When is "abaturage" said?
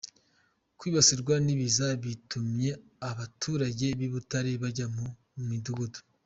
3.09-3.85